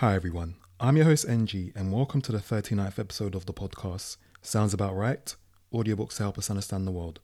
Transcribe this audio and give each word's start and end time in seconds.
Hi, 0.00 0.14
everyone. 0.14 0.54
I'm 0.80 0.96
your 0.96 1.04
host, 1.04 1.28
NG, 1.28 1.72
and 1.76 1.92
welcome 1.92 2.22
to 2.22 2.32
the 2.32 2.38
39th 2.38 2.98
episode 2.98 3.34
of 3.34 3.44
the 3.44 3.52
podcast, 3.52 4.16
Sounds 4.40 4.72
About 4.72 4.96
Right 4.96 5.36
Audiobooks 5.74 6.16
to 6.16 6.22
Help 6.22 6.38
Us 6.38 6.48
Understand 6.48 6.86
the 6.86 6.90
World. 6.90 7.20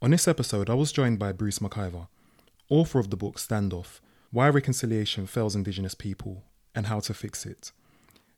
On 0.00 0.12
this 0.12 0.28
episode, 0.28 0.70
I 0.70 0.74
was 0.74 0.92
joined 0.92 1.18
by 1.18 1.32
Bruce 1.32 1.58
McIvor, 1.58 2.06
author 2.68 3.00
of 3.00 3.10
the 3.10 3.16
book 3.16 3.38
Standoff 3.38 3.98
Why 4.30 4.48
Reconciliation 4.48 5.26
Fails 5.26 5.56
Indigenous 5.56 5.96
People 5.96 6.44
and 6.76 6.86
How 6.86 7.00
to 7.00 7.12
Fix 7.12 7.44
It. 7.44 7.72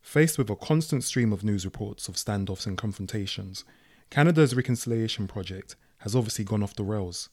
Faced 0.00 0.38
with 0.38 0.48
a 0.48 0.56
constant 0.56 1.04
stream 1.04 1.30
of 1.30 1.44
news 1.44 1.66
reports 1.66 2.08
of 2.08 2.14
standoffs 2.14 2.66
and 2.66 2.78
confrontations, 2.78 3.66
Canada's 4.08 4.56
Reconciliation 4.56 5.28
Project 5.28 5.76
has 5.98 6.16
obviously 6.16 6.46
gone 6.46 6.62
off 6.62 6.74
the 6.74 6.84
rails. 6.84 7.28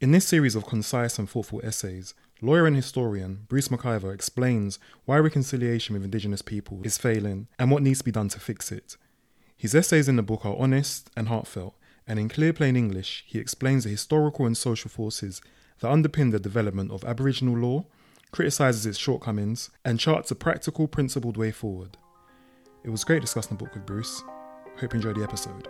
In 0.00 0.10
this 0.10 0.26
series 0.26 0.56
of 0.56 0.66
concise 0.66 1.20
and 1.20 1.30
thoughtful 1.30 1.60
essays, 1.62 2.14
Lawyer 2.42 2.66
and 2.66 2.76
historian 2.76 3.46
Bruce 3.48 3.68
McIvor 3.68 4.12
explains 4.12 4.78
why 5.06 5.16
reconciliation 5.18 5.94
with 5.94 6.04
Indigenous 6.04 6.42
people 6.42 6.82
is 6.84 6.98
failing 6.98 7.48
and 7.58 7.70
what 7.70 7.82
needs 7.82 8.00
to 8.00 8.04
be 8.04 8.12
done 8.12 8.28
to 8.28 8.38
fix 8.38 8.70
it. 8.70 8.96
His 9.56 9.74
essays 9.74 10.06
in 10.06 10.16
the 10.16 10.22
book 10.22 10.44
are 10.44 10.56
honest 10.56 11.08
and 11.16 11.28
heartfelt, 11.28 11.74
and 12.06 12.18
in 12.18 12.28
clear, 12.28 12.52
plain 12.52 12.76
English, 12.76 13.24
he 13.26 13.38
explains 13.38 13.84
the 13.84 13.90
historical 13.90 14.44
and 14.44 14.56
social 14.56 14.90
forces 14.90 15.40
that 15.80 15.88
underpin 15.88 16.30
the 16.30 16.38
development 16.38 16.90
of 16.90 17.04
Aboriginal 17.04 17.56
law, 17.56 17.86
criticises 18.32 18.84
its 18.84 18.98
shortcomings, 18.98 19.70
and 19.82 19.98
charts 19.98 20.30
a 20.30 20.34
practical, 20.34 20.86
principled 20.86 21.38
way 21.38 21.50
forward. 21.50 21.96
It 22.84 22.90
was 22.90 23.02
great 23.02 23.22
discussing 23.22 23.56
the 23.56 23.64
book 23.64 23.74
with 23.74 23.86
Bruce. 23.86 24.22
Hope 24.78 24.92
you 24.92 24.98
enjoyed 24.98 25.16
the 25.16 25.22
episode. 25.22 25.68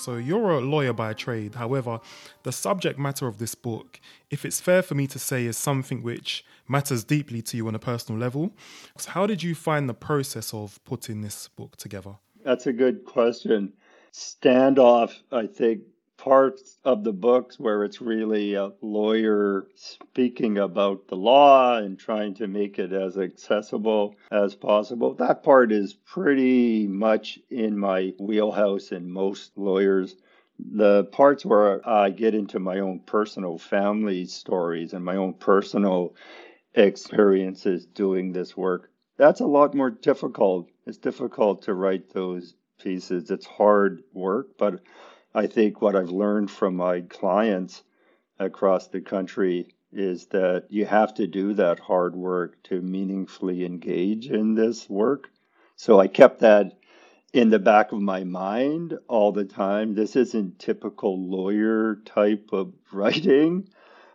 So 0.00 0.16
you're 0.16 0.50
a 0.50 0.60
lawyer 0.60 0.94
by 0.94 1.12
trade. 1.12 1.56
However, 1.56 2.00
the 2.42 2.52
subject 2.52 2.98
matter 2.98 3.26
of 3.26 3.38
this 3.38 3.54
book, 3.54 4.00
if 4.30 4.46
it's 4.46 4.58
fair 4.58 4.80
for 4.80 4.94
me 4.94 5.06
to 5.08 5.18
say, 5.18 5.44
is 5.44 5.58
something 5.58 6.02
which 6.02 6.42
matters 6.66 7.04
deeply 7.04 7.42
to 7.42 7.56
you 7.58 7.68
on 7.68 7.74
a 7.74 7.78
personal 7.78 8.18
level. 8.18 8.52
So 8.96 9.10
how 9.10 9.26
did 9.26 9.42
you 9.42 9.54
find 9.54 9.88
the 9.88 9.94
process 9.94 10.54
of 10.54 10.82
putting 10.84 11.20
this 11.20 11.48
book 11.48 11.76
together? 11.76 12.14
That's 12.42 12.66
a 12.66 12.72
good 12.72 13.04
question. 13.04 13.74
Standoff, 14.12 15.12
I 15.30 15.46
think, 15.46 15.82
parts 16.20 16.76
of 16.84 17.02
the 17.02 17.12
books 17.14 17.58
where 17.58 17.82
it's 17.82 18.02
really 18.02 18.52
a 18.52 18.70
lawyer 18.82 19.66
speaking 19.74 20.58
about 20.58 21.08
the 21.08 21.16
law 21.16 21.78
and 21.78 21.98
trying 21.98 22.34
to 22.34 22.46
make 22.46 22.78
it 22.78 22.92
as 22.92 23.16
accessible 23.16 24.14
as 24.30 24.54
possible. 24.54 25.14
That 25.14 25.42
part 25.42 25.72
is 25.72 25.94
pretty 25.94 26.86
much 26.86 27.38
in 27.48 27.78
my 27.78 28.12
wheelhouse 28.20 28.92
and 28.92 29.10
most 29.10 29.56
lawyers. 29.56 30.14
The 30.58 31.04
parts 31.04 31.46
where 31.46 31.80
I 31.88 32.10
get 32.10 32.34
into 32.34 32.58
my 32.58 32.80
own 32.80 33.00
personal 33.00 33.56
family 33.56 34.26
stories 34.26 34.92
and 34.92 35.02
my 35.02 35.16
own 35.16 35.32
personal 35.32 36.14
experiences 36.74 37.86
doing 37.86 38.32
this 38.32 38.54
work, 38.54 38.90
that's 39.16 39.40
a 39.40 39.46
lot 39.46 39.74
more 39.74 39.90
difficult. 39.90 40.68
It's 40.86 40.98
difficult 40.98 41.62
to 41.62 41.72
write 41.72 42.12
those 42.12 42.54
pieces. 42.78 43.30
It's 43.30 43.46
hard 43.46 44.02
work, 44.12 44.48
but 44.58 44.80
I 45.34 45.46
think 45.46 45.80
what 45.80 45.94
I've 45.94 46.10
learned 46.10 46.50
from 46.50 46.76
my 46.76 47.02
clients 47.02 47.82
across 48.38 48.88
the 48.88 49.00
country 49.00 49.68
is 49.92 50.26
that 50.26 50.66
you 50.70 50.86
have 50.86 51.14
to 51.14 51.26
do 51.26 51.54
that 51.54 51.78
hard 51.78 52.16
work 52.16 52.62
to 52.64 52.80
meaningfully 52.80 53.64
engage 53.64 54.28
in 54.28 54.54
this 54.54 54.88
work. 54.88 55.30
So 55.76 56.00
I 56.00 56.08
kept 56.08 56.40
that 56.40 56.78
in 57.32 57.50
the 57.50 57.58
back 57.58 57.92
of 57.92 58.00
my 58.00 58.24
mind 58.24 58.98
all 59.08 59.32
the 59.32 59.44
time. 59.44 59.94
This 59.94 60.16
isn't 60.16 60.58
typical 60.58 61.18
lawyer 61.28 61.96
type 62.04 62.50
of 62.52 62.72
writing. 62.92 63.68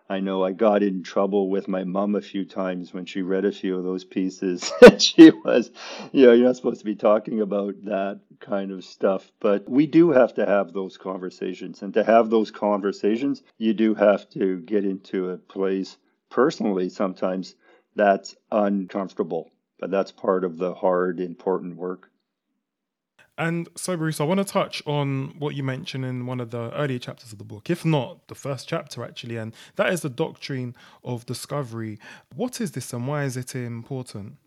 I 0.07 0.19
know 0.19 0.43
I 0.43 0.51
got 0.51 0.83
in 0.83 1.01
trouble 1.01 1.49
with 1.49 1.67
my 1.67 1.83
mom 1.83 2.13
a 2.15 2.21
few 2.21 2.45
times 2.45 2.93
when 2.93 3.05
she 3.05 3.23
read 3.23 3.43
a 3.43 3.51
few 3.51 3.75
of 3.77 3.83
those 3.83 4.03
pieces. 4.03 4.71
she 4.99 5.31
was, 5.31 5.71
you 6.11 6.27
know, 6.27 6.33
you're 6.33 6.45
not 6.45 6.57
supposed 6.57 6.79
to 6.79 6.85
be 6.85 6.95
talking 6.95 7.41
about 7.41 7.73
that 7.85 8.19
kind 8.39 8.71
of 8.71 8.83
stuff. 8.83 9.31
But 9.39 9.67
we 9.67 9.87
do 9.87 10.11
have 10.11 10.35
to 10.35 10.45
have 10.45 10.73
those 10.73 10.97
conversations. 10.97 11.81
And 11.81 11.93
to 11.95 12.03
have 12.03 12.29
those 12.29 12.51
conversations, 12.51 13.41
you 13.57 13.73
do 13.73 13.95
have 13.95 14.29
to 14.31 14.59
get 14.59 14.85
into 14.85 15.31
a 15.31 15.37
place 15.37 15.97
personally 16.29 16.89
sometimes 16.89 17.55
that's 17.95 18.35
uncomfortable. 18.51 19.49
But 19.79 19.89
that's 19.89 20.11
part 20.11 20.43
of 20.43 20.57
the 20.57 20.75
hard, 20.75 21.19
important 21.19 21.77
work. 21.77 22.11
And 23.37 23.67
so, 23.75 23.97
Bruce, 23.97 24.21
I 24.21 24.23
want 24.23 24.37
to 24.39 24.45
touch 24.45 24.81
on 24.85 25.35
what 25.39 25.55
you 25.55 25.63
mentioned 25.63 26.05
in 26.05 26.25
one 26.25 26.39
of 26.39 26.51
the 26.51 26.71
earlier 26.73 26.99
chapters 26.99 27.33
of 27.33 27.37
the 27.37 27.43
book, 27.43 27.69
if 27.69 27.83
not 27.83 28.27
the 28.27 28.35
first 28.35 28.67
chapter, 28.69 29.03
actually, 29.03 29.35
and 29.35 29.53
that 29.75 29.91
is 29.91 30.01
the 30.01 30.09
doctrine 30.09 30.75
of 31.03 31.25
discovery. 31.25 31.99
What 32.33 32.61
is 32.61 32.71
this 32.71 32.93
and 32.93 33.07
why 33.07 33.25
is 33.25 33.35
it 33.35 33.53
important? 33.55 34.37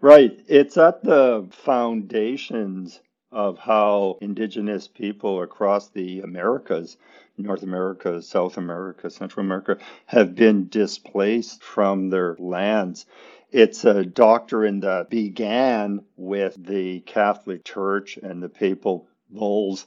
Right. 0.00 0.40
It's 0.46 0.76
at 0.76 1.02
the 1.02 1.48
foundations 1.50 3.00
of 3.32 3.58
how 3.58 4.18
indigenous 4.20 4.88
people 4.88 5.42
across 5.42 5.90
the 5.90 6.20
Americas, 6.20 6.96
North 7.36 7.62
America, 7.62 8.22
South 8.22 8.56
America, 8.56 9.10
Central 9.10 9.44
America, 9.44 9.76
have 10.06 10.34
been 10.34 10.68
displaced 10.68 11.62
from 11.62 12.10
their 12.10 12.36
lands. 12.38 13.06
It's 13.50 13.86
a 13.86 14.04
doctrine 14.04 14.80
that 14.80 15.08
began 15.08 16.04
with 16.18 16.62
the 16.62 17.00
Catholic 17.00 17.64
Church 17.64 18.18
and 18.18 18.42
the 18.42 18.50
papal 18.50 19.08
bulls 19.30 19.86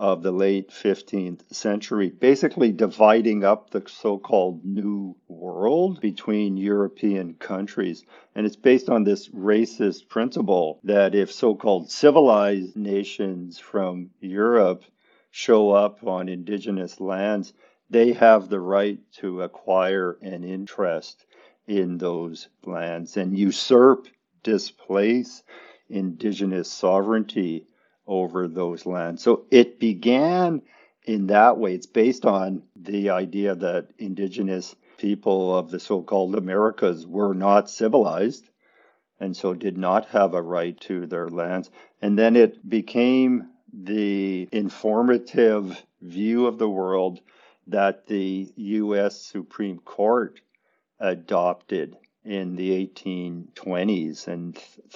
of 0.00 0.22
the 0.22 0.32
late 0.32 0.70
15th 0.70 1.54
century, 1.54 2.08
basically 2.08 2.72
dividing 2.72 3.44
up 3.44 3.68
the 3.68 3.82
so 3.86 4.16
called 4.16 4.64
New 4.64 5.14
World 5.28 6.00
between 6.00 6.56
European 6.56 7.34
countries. 7.34 8.02
And 8.34 8.46
it's 8.46 8.56
based 8.56 8.88
on 8.88 9.04
this 9.04 9.28
racist 9.28 10.08
principle 10.08 10.80
that 10.84 11.14
if 11.14 11.30
so 11.30 11.54
called 11.54 11.90
civilized 11.90 12.74
nations 12.76 13.58
from 13.58 14.08
Europe 14.20 14.84
show 15.30 15.70
up 15.70 16.02
on 16.06 16.30
indigenous 16.30 16.98
lands, 16.98 17.52
they 17.90 18.14
have 18.14 18.48
the 18.48 18.60
right 18.60 19.00
to 19.18 19.42
acquire 19.42 20.16
an 20.22 20.44
interest 20.44 21.26
in 21.78 21.98
those 21.98 22.48
lands 22.64 23.16
and 23.16 23.36
usurp, 23.36 24.06
displace 24.42 25.42
indigenous 25.88 26.70
sovereignty 26.70 27.66
over 28.06 28.48
those 28.48 28.84
lands. 28.84 29.22
So 29.22 29.44
it 29.50 29.78
began 29.78 30.62
in 31.04 31.28
that 31.28 31.58
way. 31.58 31.74
It's 31.74 31.86
based 31.86 32.26
on 32.26 32.62
the 32.76 33.10
idea 33.10 33.54
that 33.54 33.88
indigenous 33.98 34.74
people 34.98 35.56
of 35.56 35.70
the 35.70 35.80
so 35.80 36.02
called 36.02 36.34
Americas 36.34 37.06
were 37.06 37.34
not 37.34 37.70
civilized 37.70 38.48
and 39.18 39.36
so 39.36 39.54
did 39.54 39.78
not 39.78 40.06
have 40.06 40.34
a 40.34 40.42
right 40.42 40.78
to 40.80 41.06
their 41.06 41.28
lands. 41.28 41.70
And 42.00 42.18
then 42.18 42.36
it 42.36 42.68
became 42.68 43.48
the 43.72 44.48
informative 44.52 45.82
view 46.02 46.46
of 46.46 46.58
the 46.58 46.68
world 46.68 47.20
that 47.68 48.06
the 48.06 48.52
U.S. 48.56 49.20
Supreme 49.20 49.78
Court 49.78 50.40
adopted 51.02 51.96
in 52.24 52.54
the 52.54 52.86
1820s 52.86 54.28
and 54.28 54.54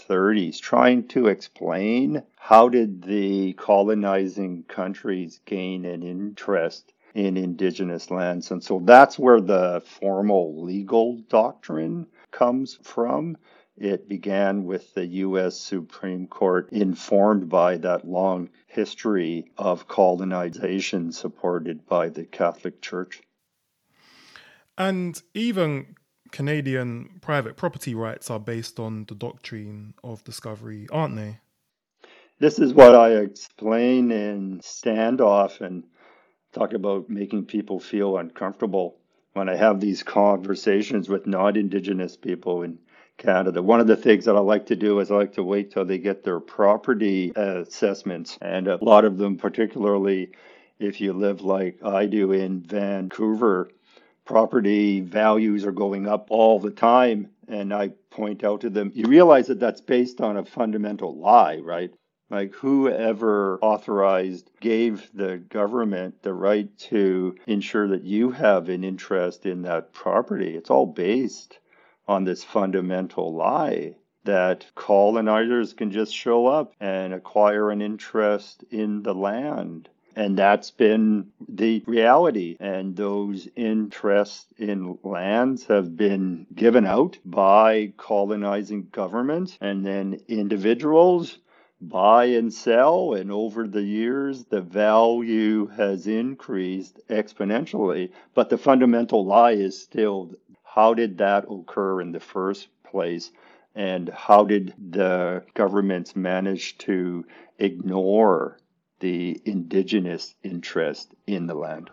30s 0.09 0.61
trying 0.61 1.09
to 1.09 1.27
explain 1.27 2.23
how 2.37 2.69
did 2.69 3.03
the 3.03 3.53
colonizing 3.55 4.63
countries 4.63 5.41
gain 5.45 5.85
an 5.85 6.05
interest 6.05 6.93
in 7.15 7.37
indigenous 7.37 8.11
lands. 8.13 8.53
And 8.53 8.63
so 8.63 8.81
that's 8.85 9.19
where 9.19 9.41
the 9.41 9.83
formal 9.85 10.63
legal 10.63 11.17
doctrine 11.29 12.07
comes 12.31 12.79
from. 12.83 13.37
It 13.77 14.09
began 14.09 14.65
with 14.65 14.95
the 14.95 15.07
US 15.07 15.59
Supreme 15.59 16.29
Court 16.29 16.71
informed 16.71 17.49
by 17.49 17.79
that 17.79 18.07
long 18.07 18.51
history 18.69 19.51
of 19.59 19.89
colonization 19.89 21.11
supported 21.11 21.87
by 21.87 22.11
the 22.11 22.25
Catholic 22.25 22.81
Church. 22.81 23.21
And 24.79 25.21
even 25.35 25.97
Canadian 26.33 27.19
private 27.21 27.57
property 27.57 27.95
rights 27.95 28.31
are 28.31 28.41
based 28.41 28.79
on 28.79 29.05
the 29.07 29.15
doctrine 29.15 29.95
of 30.03 30.25
discovery, 30.25 30.87
aren't 30.91 31.17
they? 31.17 31.39
This 32.39 32.59
is 32.59 32.75
what 32.75 32.95
I 32.95 33.13
explain 33.17 34.11
in 34.11 34.61
Standoff 34.61 35.61
and 35.61 35.85
talk 36.53 36.73
about 36.75 37.09
making 37.09 37.47
people 37.47 37.81
feel 37.81 38.19
uncomfortable 38.19 38.97
when 39.33 39.49
I 39.49 39.57
have 39.57 39.81
these 39.81 40.03
conversations 40.03 41.09
with 41.09 41.27
non 41.27 41.57
Indigenous 41.57 42.17
people 42.17 42.63
in 42.63 42.79
Canada. 43.19 43.63
One 43.63 43.81
of 43.81 43.87
the 43.87 43.97
things 43.97 44.25
that 44.27 44.37
I 44.37 44.41
like 44.41 44.67
to 44.67 44.77
do 44.77 45.01
is 45.01 45.11
I 45.11 45.17
like 45.17 45.35
to 45.35 45.43
wait 45.43 45.71
till 45.71 45.85
they 45.85 45.99
get 45.99 46.25
their 46.25 46.41
property 46.41 47.33
assessments. 47.35 48.39
And 48.43 48.69
a 48.69 48.83
lot 48.83 49.05
of 49.05 49.19
them, 49.19 49.37
particularly 49.37 50.33
if 50.79 51.01
you 51.01 51.13
live 51.13 51.41
like 51.41 51.83
I 51.83 52.07
do 52.07 52.33
in 52.33 52.61
Vancouver, 52.61 53.71
property 54.27 55.01
values 55.01 55.65
are 55.65 55.73
going 55.73 56.07
up 56.07 56.27
all 56.31 56.61
the 56.61 56.71
time. 56.71 57.31
And 57.49 57.73
I 57.73 57.91
point 58.11 58.45
out 58.45 58.61
to 58.63 58.71
them, 58.71 58.93
you 58.95 59.07
realize 59.07 59.47
that 59.47 59.61
that's 59.61 59.81
based 59.81 60.21
on 60.21 60.37
a 60.37 60.45
fundamental 60.45 61.17
lie, 61.17 61.59
right? 61.59 61.93
Like 62.29 62.53
whoever 62.55 63.59
authorized 63.63 64.51
gave 64.61 65.09
the 65.15 65.39
government 65.39 66.23
the 66.23 66.35
right 66.35 66.77
to 66.91 67.37
ensure 67.47 67.87
that 67.89 68.03
you 68.03 68.33
have 68.33 68.69
an 68.69 68.83
interest 68.83 69.47
in 69.47 69.63
that 69.63 69.93
property. 69.93 70.57
It's 70.57 70.71
all 70.71 70.87
based 70.87 71.61
on 72.09 72.25
this 72.25 72.43
fundamental 72.43 73.33
lie 73.33 73.95
that 74.25 74.67
colonizers 74.75 75.73
can 75.73 75.93
just 75.93 76.13
show 76.13 76.49
up 76.49 76.73
and 76.81 77.15
acquire 77.15 77.71
an 77.71 77.81
interest 77.81 78.65
in 78.71 79.05
the 79.05 79.15
land. 79.15 79.89
And 80.17 80.39
that's 80.39 80.71
been 80.71 81.27
the 81.47 81.85
reality. 81.87 82.57
And 82.59 82.97
those 82.97 83.49
interests 83.55 84.47
in 84.57 84.99
lands 85.05 85.67
have 85.67 85.95
been 85.95 86.47
given 86.55 86.87
out 86.87 87.19
by 87.25 87.93
colonizing 87.99 88.89
governments 88.91 89.59
and 89.61 89.85
then 89.85 90.19
individuals 90.27 91.39
buy 91.81 92.25
and 92.25 92.53
sell, 92.53 93.13
and 93.13 93.31
over 93.31 93.69
the 93.69 93.83
years, 93.83 94.47
the 94.47 94.63
value 94.63 95.67
has 95.67 96.07
increased 96.07 96.99
exponentially. 97.11 98.11
But 98.35 98.49
the 98.49 98.59
fundamental 98.59 99.27
lie 99.27 99.53
is 99.53 99.79
still 99.79 100.33
how 100.65 100.95
did 100.95 101.19
that 101.19 101.45
occur 101.51 102.01
in 102.01 102.13
the 102.13 102.21
first 102.21 102.69
place? 102.85 103.31
And 103.75 104.09
how 104.09 104.45
did 104.45 104.73
the 104.79 105.45
governments 105.53 106.17
manage 106.17 106.79
to 106.79 107.27
ignore 107.59 108.59
the 109.01 109.41
indigenous 109.45 110.35
interest 110.43 111.15
in 111.27 111.47
the 111.47 111.55
land? 111.55 111.91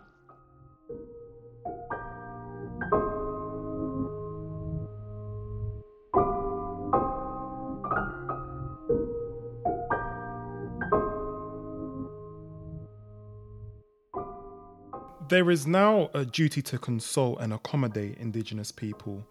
There 15.29 15.49
is 15.49 15.65
now 15.65 16.11
a 16.13 16.25
duty 16.25 16.61
to 16.61 16.77
consult 16.77 17.39
and 17.41 17.53
accommodate 17.53 18.17
Indigenous 18.19 18.71
people. 18.71 19.25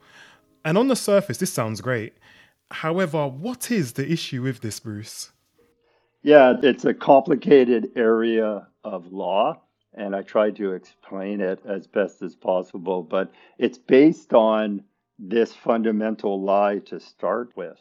And 0.64 0.76
on 0.76 0.88
the 0.88 0.96
surface, 0.96 1.38
this 1.38 1.52
sounds 1.52 1.80
great. 1.80 2.14
However, 2.72 3.28
what 3.28 3.70
is 3.70 3.92
the 3.92 4.10
issue 4.10 4.42
with 4.42 4.62
this, 4.62 4.80
Bruce? 4.80 5.30
Yeah, 6.22 6.54
it's 6.62 6.84
a 6.84 6.94
complicated 6.94 7.90
area 7.96 8.68
of 8.84 9.12
law, 9.12 9.60
and 9.92 10.14
I 10.14 10.22
tried 10.22 10.54
to 10.56 10.72
explain 10.72 11.40
it 11.40 11.60
as 11.64 11.88
best 11.88 12.22
as 12.22 12.36
possible, 12.36 13.02
but 13.02 13.32
it's 13.58 13.78
based 13.78 14.32
on 14.32 14.84
this 15.18 15.52
fundamental 15.52 16.40
lie 16.40 16.78
to 16.86 17.00
start 17.00 17.52
with 17.56 17.76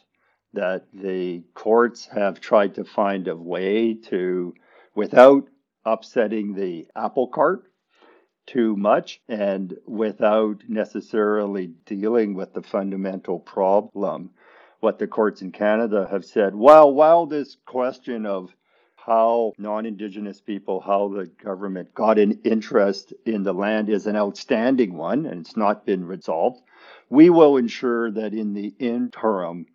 that 0.54 0.86
the 0.92 1.44
courts 1.54 2.06
have 2.06 2.40
tried 2.40 2.74
to 2.74 2.84
find 2.84 3.28
a 3.28 3.36
way 3.36 3.94
to, 3.94 4.54
without 4.94 5.48
upsetting 5.84 6.54
the 6.54 6.86
apple 6.96 7.28
cart, 7.28 7.64
too 8.46 8.76
much 8.76 9.20
and 9.28 9.76
without 9.86 10.62
necessarily 10.68 11.68
dealing 11.86 12.34
with 12.34 12.52
the 12.54 12.62
fundamental 12.62 13.38
problem. 13.38 14.30
What 14.82 14.98
the 14.98 15.06
courts 15.06 15.42
in 15.42 15.52
Canada 15.52 16.08
have 16.10 16.24
said, 16.24 16.56
well, 16.56 16.92
while 16.92 17.24
this 17.26 17.56
question 17.66 18.26
of 18.26 18.52
how 18.96 19.52
non 19.56 19.86
Indigenous 19.86 20.40
people, 20.40 20.80
how 20.80 21.06
the 21.06 21.26
government 21.26 21.94
got 21.94 22.18
an 22.18 22.40
interest 22.42 23.12
in 23.24 23.44
the 23.44 23.52
land 23.52 23.88
is 23.88 24.08
an 24.08 24.16
outstanding 24.16 24.96
one 24.96 25.24
and 25.24 25.42
it's 25.42 25.56
not 25.56 25.86
been 25.86 26.04
resolved, 26.04 26.62
we 27.08 27.30
will 27.30 27.58
ensure 27.58 28.10
that 28.10 28.34
in 28.34 28.54
the 28.54 28.74
interim 28.80 29.66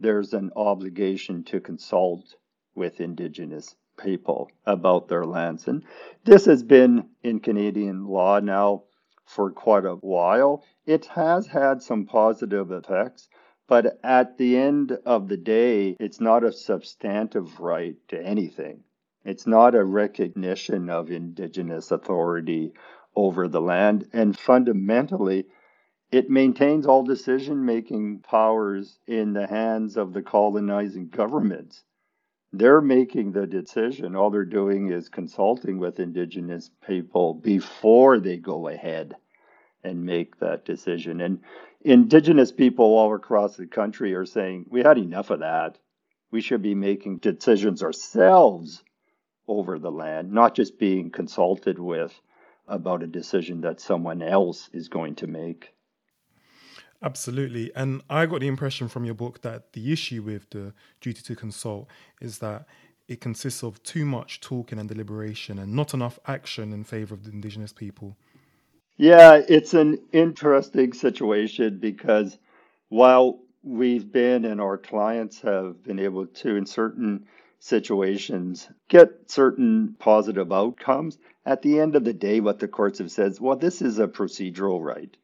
there's 0.00 0.34
an 0.34 0.50
obligation 0.56 1.44
to 1.44 1.60
consult 1.60 2.34
with 2.74 3.00
Indigenous 3.00 3.76
people 3.96 4.50
about 4.66 5.06
their 5.06 5.24
lands. 5.24 5.68
And 5.68 5.84
this 6.24 6.44
has 6.46 6.64
been 6.64 7.10
in 7.22 7.38
Canadian 7.38 8.04
law 8.08 8.40
now 8.40 8.82
for 9.26 9.52
quite 9.52 9.84
a 9.84 9.94
while. 9.94 10.64
It 10.86 11.06
has 11.06 11.46
had 11.46 11.82
some 11.82 12.04
positive 12.04 12.72
effects, 12.72 13.28
but 13.68 13.98
at 14.04 14.38
the 14.38 14.56
end 14.56 14.92
of 15.04 15.28
the 15.28 15.36
day, 15.36 15.96
it's 15.98 16.20
not 16.20 16.44
a 16.44 16.52
substantive 16.52 17.60
right 17.60 17.96
to 18.08 18.20
anything. 18.20 18.84
It's 19.24 19.46
not 19.46 19.74
a 19.74 19.84
recognition 19.84 20.88
of 20.88 21.10
Indigenous 21.10 21.90
authority 21.90 22.72
over 23.14 23.48
the 23.48 23.60
land. 23.60 24.08
And 24.12 24.38
fundamentally, 24.38 25.46
it 26.12 26.30
maintains 26.30 26.86
all 26.86 27.02
decision 27.02 27.64
making 27.64 28.20
powers 28.20 28.98
in 29.06 29.32
the 29.32 29.46
hands 29.46 29.96
of 29.96 30.12
the 30.12 30.22
colonizing 30.22 31.08
governments 31.08 31.84
they're 32.52 32.80
making 32.80 33.32
the 33.32 33.46
decision. 33.46 34.16
All 34.16 34.30
they're 34.30 34.44
doing 34.44 34.90
is 34.90 35.08
consulting 35.08 35.78
with 35.78 36.00
Indigenous 36.00 36.70
people 36.86 37.34
before 37.34 38.18
they 38.18 38.36
go 38.36 38.68
ahead 38.68 39.14
and 39.84 40.04
make 40.04 40.38
that 40.38 40.64
decision. 40.64 41.20
And 41.20 41.40
Indigenous 41.86 42.50
people 42.50 42.84
all 42.84 43.14
across 43.14 43.54
the 43.54 43.64
country 43.64 44.12
are 44.12 44.26
saying, 44.26 44.66
we 44.68 44.82
had 44.82 44.98
enough 44.98 45.30
of 45.30 45.38
that. 45.38 45.78
We 46.32 46.40
should 46.40 46.60
be 46.60 46.74
making 46.74 47.18
decisions 47.18 47.80
ourselves 47.80 48.82
over 49.46 49.78
the 49.78 49.92
land, 49.92 50.32
not 50.32 50.56
just 50.56 50.80
being 50.80 51.10
consulted 51.12 51.78
with 51.78 52.12
about 52.66 53.04
a 53.04 53.06
decision 53.06 53.60
that 53.60 53.80
someone 53.80 54.20
else 54.20 54.68
is 54.72 54.88
going 54.88 55.14
to 55.14 55.28
make. 55.28 55.74
Absolutely. 57.04 57.70
And 57.76 58.02
I 58.10 58.26
got 58.26 58.40
the 58.40 58.48
impression 58.48 58.88
from 58.88 59.04
your 59.04 59.14
book 59.14 59.42
that 59.42 59.72
the 59.72 59.92
issue 59.92 60.24
with 60.24 60.50
the 60.50 60.74
duty 61.00 61.22
to 61.22 61.36
consult 61.36 61.86
is 62.20 62.38
that 62.38 62.66
it 63.06 63.20
consists 63.20 63.62
of 63.62 63.80
too 63.84 64.04
much 64.04 64.40
talking 64.40 64.80
and 64.80 64.88
deliberation 64.88 65.60
and 65.60 65.72
not 65.72 65.94
enough 65.94 66.18
action 66.26 66.72
in 66.72 66.82
favor 66.82 67.14
of 67.14 67.22
the 67.22 67.30
Indigenous 67.30 67.72
people. 67.72 68.16
Yeah, 68.98 69.42
it's 69.46 69.74
an 69.74 69.98
interesting 70.12 70.94
situation 70.94 71.78
because 71.78 72.38
while 72.88 73.40
we've 73.62 74.10
been 74.10 74.46
and 74.46 74.60
our 74.60 74.78
clients 74.78 75.40
have 75.42 75.82
been 75.82 75.98
able 75.98 76.26
to, 76.26 76.56
in 76.56 76.64
certain 76.64 77.26
situations, 77.58 78.68
get 78.88 79.30
certain 79.30 79.96
positive 79.98 80.50
outcomes, 80.50 81.18
at 81.44 81.60
the 81.60 81.78
end 81.78 81.94
of 81.94 82.04
the 82.04 82.14
day, 82.14 82.40
what 82.40 82.58
the 82.58 82.68
courts 82.68 82.98
have 82.98 83.10
said 83.10 83.32
is, 83.32 83.40
well, 83.40 83.56
this 83.56 83.82
is 83.82 83.98
a 83.98 84.08
procedural 84.08 84.82
right, 84.82 85.14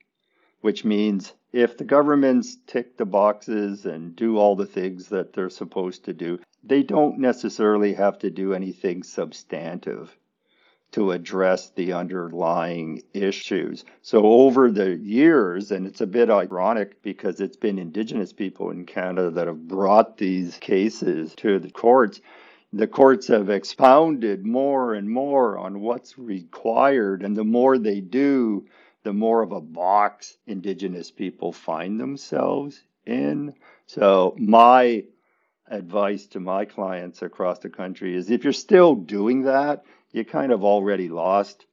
which 0.61 0.85
means 0.85 1.33
if 1.53 1.79
the 1.79 1.85
governments 1.85 2.59
tick 2.67 2.99
the 2.99 3.07
boxes 3.07 3.87
and 3.87 4.15
do 4.17 4.37
all 4.37 4.55
the 4.55 4.67
things 4.67 5.09
that 5.09 5.33
they're 5.33 5.51
supposed 5.51 6.05
to 6.05 6.13
do, 6.13 6.39
they 6.63 6.83
don't 6.83 7.19
necessarily 7.19 7.95
have 7.95 8.19
to 8.19 8.31
do 8.31 8.53
anything 8.53 9.03
substantive 9.03 10.15
to 10.93 11.11
address 11.13 11.71
the 11.71 11.95
underlying 11.95 13.03
issues. 13.15 13.85
So, 14.03 14.25
over 14.25 14.71
the 14.71 14.97
years, 14.97 15.73
and 15.73 15.87
it's 15.87 16.03
a 16.03 16.07
bit 16.07 16.31
ironic 16.31 17.03
because 17.03 17.41
it's 17.41 17.57
been 17.57 17.79
Indigenous 17.79 18.33
people 18.33 18.71
in 18.71 18.85
Canada 18.85 19.31
that 19.31 19.47
have 19.47 19.67
brought 19.67 20.19
these 20.19 20.57
cases 20.59 21.35
to 21.37 21.59
the 21.59 21.71
courts, 21.71 22.21
the 22.75 22.87
courts 22.87 23.27
have 23.29 23.51
expounded 23.51 24.47
more 24.47 24.95
and 24.95 25.11
more 25.11 25.59
on 25.59 25.81
what's 25.81 26.19
required. 26.19 27.23
And 27.23 27.37
the 27.37 27.45
more 27.45 27.79
they 27.79 28.01
do, 28.01 28.67
the 29.03 29.13
more 29.13 29.43
of 29.43 29.53
a 29.53 29.61
box 29.61 30.37
Indigenous 30.47 31.11
people 31.11 31.53
find 31.53 31.99
themselves 31.99 32.83
in. 33.07 33.55
So, 33.87 34.35
my 34.39 35.05
advice 35.69 36.27
to 36.27 36.41
my 36.41 36.67
clients 36.67 37.23
across 37.23 37.61
the 37.61 37.71
country 37.71 38.15
is 38.15 38.31
if 38.31 38.45
you're 38.45 38.53
still 38.53 38.95
doing 38.95 39.43
that, 39.43 39.85
you 40.13 40.25
kind 40.25 40.53
of 40.53 40.65
already 40.65 41.09
lost. 41.09 41.67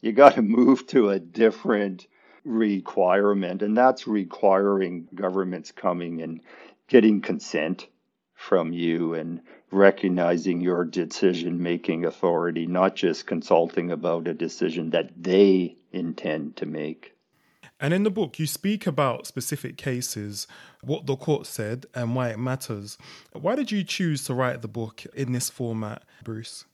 You 0.00 0.12
got 0.12 0.34
to 0.34 0.42
move 0.58 0.86
to 0.88 1.10
a 1.10 1.20
different 1.20 2.06
requirement, 2.44 3.62
and 3.62 3.76
that's 3.76 4.06
requiring 4.06 5.08
governments 5.14 5.70
coming 5.70 6.22
and 6.22 6.40
getting 6.88 7.20
consent 7.20 7.86
from 8.34 8.72
you 8.72 9.14
and 9.14 9.40
recognizing 9.70 10.60
your 10.60 10.84
decision 10.84 11.62
making 11.62 12.04
authority, 12.04 12.66
not 12.66 12.96
just 12.96 13.26
consulting 13.26 13.90
about 13.90 14.26
a 14.26 14.34
decision 14.34 14.90
that 14.90 15.10
they 15.16 15.76
intend 15.92 16.56
to 16.56 16.66
make. 16.66 17.12
And 17.80 17.94
in 17.94 18.02
the 18.02 18.10
book, 18.10 18.38
you 18.38 18.46
speak 18.46 18.86
about 18.86 19.26
specific 19.26 19.76
cases, 19.76 20.46
what 20.82 21.06
the 21.06 21.16
court 21.16 21.46
said, 21.46 21.86
and 21.94 22.14
why 22.14 22.30
it 22.30 22.38
matters. 22.38 22.98
Why 23.32 23.56
did 23.56 23.70
you 23.70 23.82
choose 23.82 24.24
to 24.24 24.34
write 24.34 24.62
the 24.62 24.68
book 24.68 25.04
in 25.14 25.32
this 25.32 25.50
format, 25.50 26.04
Bruce? 26.22 26.64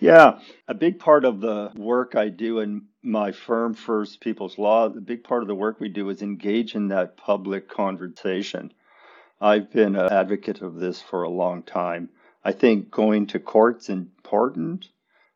Yeah, 0.00 0.40
a 0.68 0.74
big 0.74 0.98
part 0.98 1.24
of 1.24 1.40
the 1.40 1.72
work 1.76 2.14
I 2.16 2.28
do 2.28 2.60
in 2.60 2.86
my 3.02 3.32
firm, 3.32 3.74
First 3.74 4.20
Peoples 4.20 4.58
Law, 4.58 4.88
the 4.88 5.00
big 5.00 5.24
part 5.24 5.42
of 5.42 5.48
the 5.48 5.54
work 5.54 5.80
we 5.80 5.88
do 5.88 6.08
is 6.10 6.20
engage 6.20 6.74
in 6.74 6.88
that 6.88 7.16
public 7.16 7.68
conversation. 7.68 8.72
I've 9.40 9.70
been 9.70 9.96
an 9.96 10.12
advocate 10.12 10.62
of 10.62 10.76
this 10.76 11.00
for 11.00 11.22
a 11.22 11.30
long 11.30 11.62
time. 11.62 12.10
I 12.44 12.52
think 12.52 12.90
going 12.90 13.26
to 13.28 13.38
court's 13.38 13.88
important 13.88 14.88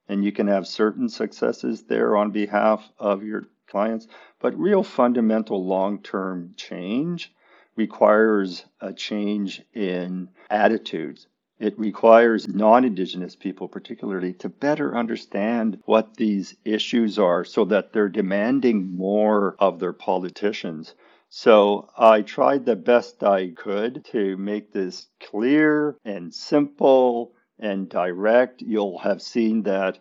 and 0.08 0.24
you 0.24 0.32
can 0.32 0.46
have 0.46 0.66
certain 0.66 1.08
successes 1.08 1.84
there 1.84 2.16
on 2.16 2.30
behalf 2.30 2.88
of 2.98 3.22
your 3.22 3.44
clients. 3.66 4.06
But 4.40 4.58
real 4.58 4.82
fundamental 4.82 5.64
long 5.64 6.02
term 6.02 6.54
change 6.56 7.32
requires 7.76 8.64
a 8.80 8.92
change 8.92 9.62
in 9.74 10.30
attitudes 10.50 11.26
It 11.60 11.76
requires 11.76 12.46
non 12.46 12.84
Indigenous 12.84 13.34
people, 13.34 13.66
particularly, 13.66 14.32
to 14.34 14.48
better 14.48 14.96
understand 14.96 15.82
what 15.86 16.16
these 16.16 16.56
issues 16.64 17.18
are 17.18 17.44
so 17.44 17.64
that 17.64 17.92
they're 17.92 18.08
demanding 18.08 18.96
more 18.96 19.56
of 19.58 19.80
their 19.80 19.92
politicians. 19.92 20.94
So 21.28 21.88
I 21.98 22.22
tried 22.22 22.64
the 22.64 22.76
best 22.76 23.24
I 23.24 23.50
could 23.50 24.04
to 24.12 24.36
make 24.36 24.72
this 24.72 25.08
clear 25.20 25.96
and 26.04 26.32
simple 26.32 27.34
and 27.58 27.88
direct. 27.88 28.62
You'll 28.62 28.98
have 28.98 29.20
seen 29.20 29.64
that 29.64 29.98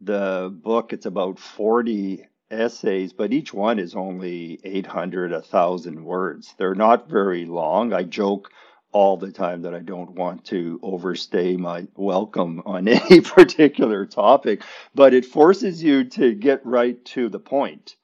the 0.00 0.50
book, 0.50 0.92
it's 0.92 1.06
about 1.06 1.38
40 1.38 2.24
essays, 2.50 3.12
but 3.12 3.32
each 3.32 3.52
one 3.52 3.78
is 3.78 3.94
only 3.94 4.60
800, 4.64 5.32
1,000 5.32 6.04
words. 6.04 6.54
They're 6.58 6.74
not 6.74 7.08
very 7.08 7.44
long. 7.44 7.92
I 7.92 8.02
joke 8.02 8.50
all 8.96 9.18
the 9.18 9.30
time 9.30 9.60
that 9.60 9.74
I 9.74 9.80
don't 9.80 10.12
want 10.12 10.46
to 10.46 10.80
overstay 10.82 11.58
my 11.58 11.86
welcome 11.96 12.62
on 12.64 12.88
any 12.88 13.20
particular 13.20 14.06
topic, 14.06 14.62
but 14.94 15.12
it 15.12 15.26
forces 15.26 15.82
you 15.82 16.04
to 16.04 16.32
get 16.32 16.64
right 16.64 17.04
to 17.06 17.28
the 17.28 17.38
point. 17.38 17.96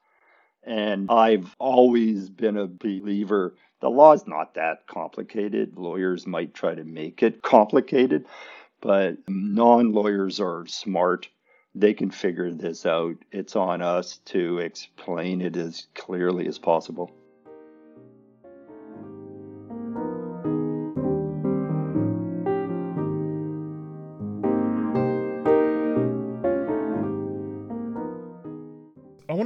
And 0.65 1.11
I've 1.11 1.57
always 1.59 2.29
been 2.29 2.59
a 2.59 2.67
believer 2.67 3.55
the 3.81 3.89
law 3.91 4.13
is 4.13 4.29
not 4.29 4.55
that 4.55 4.87
complicated. 4.87 5.77
Lawyers 5.77 6.27
might 6.27 6.53
try 6.55 6.75
to 6.75 6.85
make 6.85 7.23
it 7.23 7.43
complicated, 7.43 8.27
but 8.83 9.17
non 9.27 9.93
lawyers 9.93 10.41
are 10.41 10.67
smart. 10.67 11.29
They 11.75 11.95
can 11.95 12.11
figure 12.11 12.53
this 12.53 12.85
out. 12.85 13.17
It's 13.33 13.57
on 13.57 13.81
us 13.81 14.19
to 14.27 14.59
explain 14.59 15.41
it 15.41 15.57
as 15.57 15.87
clearly 15.95 16.47
as 16.47 16.59
possible. 16.59 17.11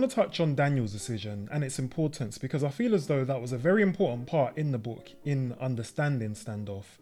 To 0.06 0.14
touch 0.14 0.38
on 0.38 0.54
Daniels 0.54 0.92
decision 0.92 1.48
and 1.50 1.64
its 1.64 1.80
importance 1.80 2.38
because 2.38 2.62
I 2.62 2.68
feel 2.68 2.94
as 2.94 3.08
though 3.08 3.24
that 3.24 3.40
was 3.40 3.50
a 3.50 3.58
very 3.58 3.82
important 3.82 4.28
part 4.28 4.56
in 4.56 4.70
the 4.70 4.78
book 4.78 5.10
in 5.24 5.56
understanding 5.60 6.34
standoff. 6.34 6.98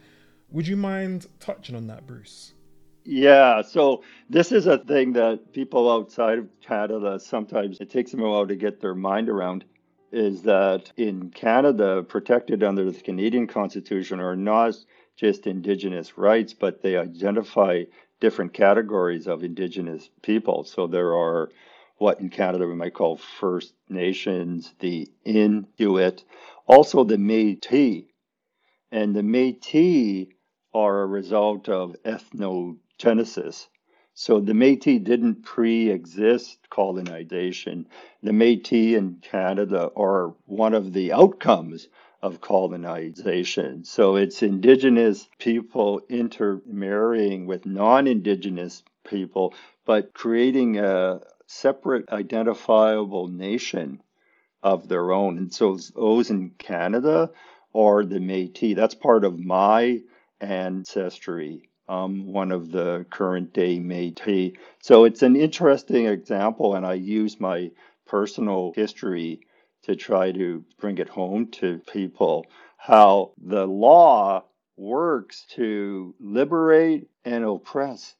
Would 0.51 0.67
you 0.67 0.79
mind 0.79 1.27
touching 1.39 1.77
on 1.77 1.87
that, 1.89 2.07
Bruce? 2.07 2.55
Yeah, 3.05 3.61
so 3.61 4.03
this 4.31 4.53
is 4.53 4.67
a 4.67 4.79
thing 4.79 5.13
that 5.13 5.53
people 5.53 5.93
outside 5.93 6.39
of 6.39 6.49
Canada 6.63 7.21
sometimes 7.21 7.79
it 7.79 7.91
takes 7.91 8.11
them 8.11 8.23
a 8.23 8.31
while 8.31 8.47
to 8.47 8.57
get 8.57 8.81
their 8.81 8.95
mind 8.95 9.29
around 9.29 9.67
is 10.11 10.41
that 10.45 10.91
in 10.97 11.29
Canada, 11.29 12.03
protected 12.03 12.63
under 12.63 12.91
the 12.91 12.99
Canadian 12.99 13.47
Constitution 13.47 14.19
are 14.19 14.35
not 14.35 14.77
just 15.15 15.47
Indigenous 15.47 16.17
rights, 16.17 16.55
but 16.55 16.81
they 16.81 16.97
identify 16.97 17.85
different 18.21 18.55
categories 18.55 19.27
of 19.27 19.45
Indigenous 19.45 20.09
people. 20.23 20.65
So 20.65 20.87
there 20.87 21.15
are 21.15 21.51
what 21.99 22.21
in 22.21 22.29
Canada 22.29 22.67
we 22.67 22.75
might 22.75 22.95
call 22.95 23.17
First 23.17 23.75
Nations, 23.89 24.75
the 24.81 25.09
Inuit, 25.25 26.25
also 26.67 27.05
the 27.05 27.17
Métis. 27.17 28.07
And 28.91 29.15
the 29.15 29.23
Métis 29.23 30.29
are 30.73 31.03
a 31.03 31.07
result 31.07 31.69
of 31.69 31.97
ethnogenesis. 32.05 33.69
So 34.15 34.41
the 34.41 34.53
Métis 34.53 35.03
didn't 35.03 35.43
pre-exist 35.43 36.59
colonization. 36.71 37.89
The 38.23 38.31
Métis 38.31 38.95
in 38.95 39.17
Canada 39.23 39.91
are 39.97 40.35
one 40.47 40.75
of 40.75 40.93
the 40.93 41.13
outcomes 41.13 41.89
of 42.23 42.41
colonization. 42.41 43.85
So 43.85 44.17
it's 44.17 44.43
indigenous 44.43 45.29
people 45.39 46.01
intermarrying 46.09 47.47
with 47.47 47.67
non-indigenous 47.67 48.83
people, 49.05 49.53
but 49.85 50.15
creating 50.15 50.79
a, 50.79 51.21
separate 51.47 52.09
identifiable 52.11 53.29
nation 53.29 54.01
of 54.63 54.89
their 54.89 55.13
own. 55.13 55.39
And 55.39 55.53
so 55.53 55.79
those 55.95 56.31
in 56.31 56.51
Canada 56.59 57.31
are 57.75 58.05
the 58.05 58.19
Métis. 58.19 58.77
That's 58.77 58.95
part 58.95 59.25
of 59.25 59.39
my 59.39 60.01
ancestry. 60.41 61.69
Um, 61.87 62.33
one 62.33 62.51
of 62.51 62.71
the 62.71 63.05
current 63.11 63.53
day 63.53 63.79
Métis. 63.79 64.57
So 64.81 65.05
it's 65.05 65.23
an 65.23 65.37
interesting 65.37 66.07
example, 66.07 66.77
and 66.77 66.87
I 66.87 66.95
use 66.95 67.39
my 67.39 67.71
personal 68.07 68.73
history 68.75 69.41
to 69.83 69.95
try 69.95 70.33
to 70.33 70.65
bring 70.79 70.97
it 70.97 71.11
home 71.11 71.49
to 71.49 71.79
people 71.93 72.47
how 72.79 73.33
the 73.43 73.67
law 73.67 74.45
works 74.77 75.45
to 75.51 76.15
liberate 76.19 77.09
and 77.25 77.45
oppress 77.45 78.15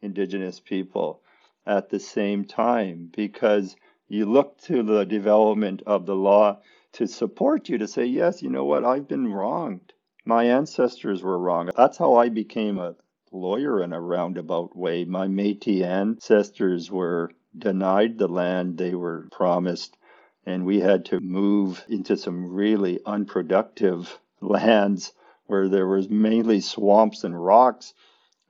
Indigenous 0.00 0.60
people 0.60 1.22
at 1.68 1.90
the 1.90 2.00
same 2.00 2.46
time 2.46 3.10
because 3.14 3.76
you 4.08 4.24
look 4.24 4.58
to 4.62 4.82
the 4.82 5.04
development 5.04 5.82
of 5.86 6.06
the 6.06 6.16
law 6.16 6.58
to 6.92 7.06
support 7.06 7.68
you 7.68 7.76
to 7.76 7.86
say, 7.86 8.06
yes, 8.06 8.42
you 8.42 8.48
know 8.48 8.64
what, 8.64 8.84
I've 8.84 9.06
been 9.06 9.30
wronged. 9.30 9.92
My 10.24 10.44
ancestors 10.44 11.22
were 11.22 11.38
wrong. 11.38 11.70
That's 11.76 11.98
how 11.98 12.16
I 12.16 12.30
became 12.30 12.78
a 12.78 12.96
lawyer 13.30 13.82
in 13.82 13.92
a 13.92 14.00
roundabout 14.00 14.74
way. 14.74 15.04
My 15.04 15.28
Metis 15.28 15.82
ancestors 15.82 16.90
were 16.90 17.30
denied 17.56 18.16
the 18.16 18.28
land 18.28 18.78
they 18.78 18.94
were 18.94 19.28
promised, 19.30 19.98
and 20.46 20.64
we 20.64 20.80
had 20.80 21.04
to 21.06 21.20
move 21.20 21.84
into 21.88 22.16
some 22.16 22.52
really 22.52 23.00
unproductive 23.04 24.18
lands 24.40 25.12
where 25.46 25.68
there 25.68 25.86
was 25.86 26.08
mainly 26.08 26.60
swamps 26.60 27.24
and 27.24 27.44
rocks 27.44 27.92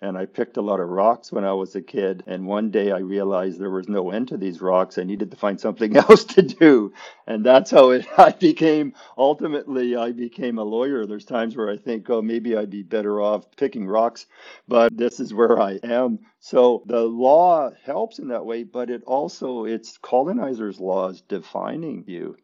and 0.00 0.17
I 0.17 0.26
picked 0.26 0.57
a 0.57 0.62
lot 0.62 0.78
of 0.78 0.88
rocks 0.88 1.33
when 1.33 1.45
I 1.45 1.52
was 1.55 1.75
a 1.75 1.83
kid. 1.83 2.23
And 2.26 2.47
one 2.47 2.71
day 2.71 2.93
I 2.93 2.99
realized 2.99 3.59
there 3.59 3.71
was 3.71 3.88
no 3.88 4.11
end 4.11 4.28
to 4.28 4.37
these 4.37 4.61
rocks. 4.61 4.97
I 4.97 5.02
needed 5.02 5.31
to 5.33 5.37
find 5.37 5.61
something 5.61 5.97
else 5.97 6.25
to 6.25 6.43
do. 6.43 6.93
And 7.26 7.45
that's 7.45 7.73
how 7.73 7.90
it, 7.90 8.07
I 8.19 8.31
became, 8.31 8.95
ultimately, 9.17 9.97
I 9.97 10.12
became 10.12 10.59
a 10.59 10.64
lawyer. 10.64 11.05
There's 11.05 11.25
times 11.25 11.57
where 11.57 11.69
I 11.69 11.76
think, 11.76 12.09
oh, 12.11 12.23
maybe 12.23 12.57
I'd 12.57 12.71
be 12.71 12.83
better 12.83 13.21
off 13.21 13.50
picking 13.57 13.88
rocks, 13.88 14.26
but 14.69 14.97
this 14.97 15.19
is 15.19 15.35
where 15.35 15.61
I 15.61 15.81
am. 15.83 16.21
So 16.38 16.85
the 16.87 17.02
law 17.02 17.71
helps 17.85 18.21
in 18.21 18.28
that 18.28 18.47
way, 18.47 18.62
but 18.62 18.90
it 18.90 19.02
also, 19.05 19.64
it's 19.64 19.99
colonizers' 19.99 20.78
laws 20.78 21.23
defining 21.23 22.05
you. 22.07 22.37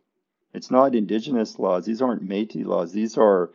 It's 0.53 0.71
not 0.71 0.95
indigenous 0.95 1.59
laws. 1.59 1.85
These 1.85 2.03
aren't 2.03 2.23
Metis 2.23 2.67
laws. 2.67 2.93
These 2.93 3.17
are 3.17 3.51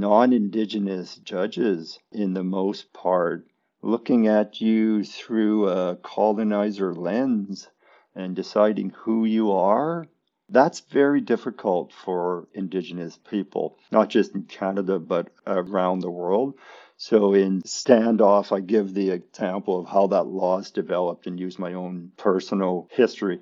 non 0.00 0.32
Indigenous 0.32 1.16
judges, 1.16 1.98
in 2.10 2.34
the 2.34 2.44
most 2.44 2.92
part, 2.92 3.46
looking 3.82 4.26
at 4.26 4.60
you 4.60 5.04
through 5.04 5.68
a 5.68 5.96
colonizer 5.96 6.94
lens 6.94 7.68
and 8.14 8.34
deciding 8.34 8.90
who 8.90 9.24
you 9.24 9.52
are. 9.52 10.06
That's 10.48 10.80
very 10.80 11.20
difficult 11.20 11.92
for 11.92 12.48
Indigenous 12.54 13.18
people, 13.28 13.78
not 13.90 14.08
just 14.08 14.34
in 14.34 14.44
Canada, 14.44 14.98
but 14.98 15.30
around 15.46 16.00
the 16.00 16.10
world. 16.10 16.54
So 16.96 17.34
in 17.34 17.62
standoff, 17.62 18.54
I 18.54 18.60
give 18.60 18.94
the 18.94 19.10
example 19.10 19.80
of 19.80 19.86
how 19.86 20.06
that 20.08 20.24
law 20.24 20.58
is 20.58 20.70
developed 20.70 21.26
and 21.26 21.40
use 21.40 21.58
my 21.58 21.74
own 21.74 22.12
personal 22.16 22.88
history. 22.90 23.40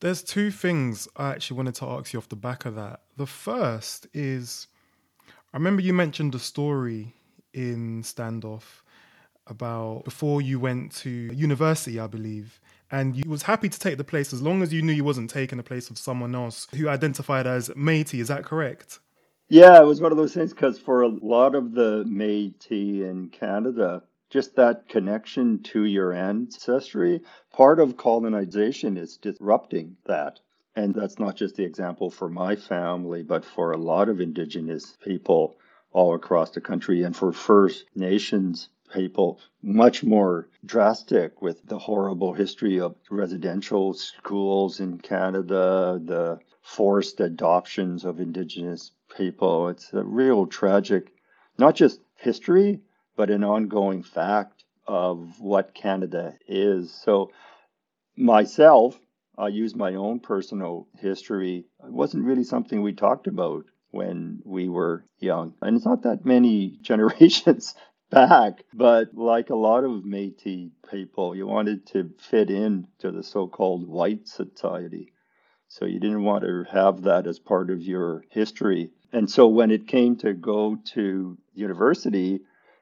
There's 0.00 0.22
two 0.22 0.50
things 0.50 1.08
I 1.16 1.30
actually 1.30 1.56
wanted 1.56 1.74
to 1.76 1.86
ask 1.86 2.12
you 2.12 2.18
off 2.18 2.28
the 2.28 2.36
back 2.36 2.66
of 2.66 2.74
that. 2.74 3.00
The 3.16 3.26
first 3.26 4.06
is 4.12 4.68
I 5.52 5.56
remember 5.56 5.82
you 5.82 5.94
mentioned 5.94 6.34
a 6.34 6.38
story 6.38 7.14
in 7.54 8.02
Standoff 8.02 8.82
about 9.46 10.04
before 10.04 10.42
you 10.42 10.58
went 10.58 10.92
to 10.96 11.10
university, 11.10 11.98
I 12.00 12.06
believe, 12.08 12.60
and 12.90 13.16
you 13.16 13.30
was 13.30 13.42
happy 13.42 13.68
to 13.68 13.78
take 13.78 13.96
the 13.96 14.04
place 14.04 14.32
as 14.32 14.42
long 14.42 14.62
as 14.62 14.72
you 14.72 14.82
knew 14.82 14.92
you 14.92 15.04
wasn't 15.04 15.30
taking 15.30 15.56
the 15.56 15.64
place 15.64 15.88
of 15.88 15.98
someone 15.98 16.34
else 16.34 16.66
who 16.74 16.88
identified 16.88 17.46
as 17.46 17.68
Métis. 17.70 18.20
Is 18.20 18.28
that 18.28 18.44
correct? 18.44 18.98
Yeah, 19.48 19.80
it 19.80 19.86
was 19.86 20.00
one 20.00 20.10
of 20.10 20.18
those 20.18 20.34
things 20.34 20.52
because 20.52 20.78
for 20.78 21.02
a 21.02 21.08
lot 21.08 21.54
of 21.54 21.72
the 21.72 22.04
Métis 22.04 23.08
in 23.08 23.28
Canada, 23.30 24.02
just 24.28 24.56
that 24.56 24.88
connection 24.88 25.62
to 25.62 25.84
your 25.84 26.12
ancestry, 26.12 27.22
part 27.52 27.78
of 27.78 27.96
colonization 27.96 28.96
is 28.96 29.16
disrupting 29.16 29.96
that. 30.06 30.40
And 30.76 30.94
that's 30.94 31.18
not 31.18 31.36
just 31.36 31.56
the 31.56 31.64
example 31.64 32.10
for 32.10 32.28
my 32.28 32.54
family, 32.54 33.22
but 33.22 33.46
for 33.46 33.72
a 33.72 33.78
lot 33.78 34.10
of 34.10 34.20
Indigenous 34.20 34.94
people 35.02 35.56
all 35.90 36.14
across 36.14 36.50
the 36.50 36.60
country 36.60 37.02
and 37.02 37.16
for 37.16 37.32
First 37.32 37.86
Nations 37.94 38.68
people, 38.92 39.40
much 39.62 40.04
more 40.04 40.48
drastic 40.66 41.40
with 41.40 41.66
the 41.66 41.78
horrible 41.78 42.34
history 42.34 42.78
of 42.78 42.94
residential 43.10 43.94
schools 43.94 44.78
in 44.78 44.98
Canada, 44.98 45.98
the 46.04 46.38
forced 46.60 47.20
adoptions 47.20 48.04
of 48.04 48.20
Indigenous 48.20 48.92
people. 49.16 49.68
It's 49.70 49.92
a 49.94 50.04
real 50.04 50.46
tragic, 50.46 51.12
not 51.58 51.74
just 51.74 52.00
history, 52.16 52.80
but 53.16 53.30
an 53.30 53.44
ongoing 53.44 54.02
fact 54.02 54.64
of 54.86 55.40
what 55.40 55.74
Canada 55.74 56.34
is. 56.46 56.92
So, 56.92 57.30
myself, 58.16 59.00
I 59.38 59.48
used 59.48 59.76
my 59.76 59.94
own 59.96 60.20
personal 60.20 60.88
history. 60.98 61.66
It 61.84 61.92
wasn't 61.92 62.24
really 62.24 62.44
something 62.44 62.80
we 62.80 62.94
talked 62.94 63.26
about 63.26 63.66
when 63.90 64.40
we 64.46 64.70
were 64.70 65.04
young. 65.18 65.54
And 65.60 65.76
it's 65.76 65.84
not 65.84 66.04
that 66.04 66.24
many 66.24 66.78
generations 66.80 67.74
back, 68.10 68.64
but 68.72 69.14
like 69.14 69.50
a 69.50 69.54
lot 69.54 69.84
of 69.84 70.06
Metis 70.06 70.70
people, 70.90 71.34
you 71.36 71.46
wanted 71.46 71.86
to 71.88 72.10
fit 72.18 72.50
in 72.50 72.88
to 73.00 73.10
the 73.10 73.22
so-called 73.22 73.86
white 73.86 74.26
society. 74.26 75.12
So 75.68 75.84
you 75.84 76.00
didn't 76.00 76.24
want 76.24 76.44
to 76.44 76.64
have 76.70 77.02
that 77.02 77.26
as 77.26 77.38
part 77.38 77.70
of 77.70 77.82
your 77.82 78.24
history. 78.30 78.90
And 79.12 79.30
so 79.30 79.48
when 79.48 79.70
it 79.70 79.86
came 79.86 80.16
to 80.18 80.32
go 80.32 80.76
to 80.94 81.36
university, 81.52 82.40